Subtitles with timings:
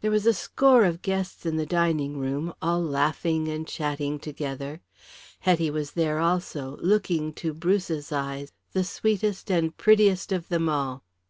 [0.00, 4.80] There was a score of guests in the drawing room, all laughing and chatting together.
[5.40, 11.04] Hetty was there also, looking, to Bruce's eyes, the sweetest and prettiest of them all.